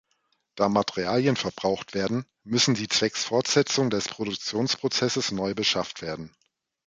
Da 0.55 0.67
Materialien 0.67 1.35
verbraucht 1.35 1.93
werden, 1.93 2.25
müssen 2.43 2.73
sie 2.73 2.87
zwecks 2.87 3.23
Fortsetzung 3.23 3.91
des 3.91 4.07
Produktionsprozesses 4.09 5.31
neu 5.31 5.53
beschafft 5.53 6.01
werden. 6.01 6.35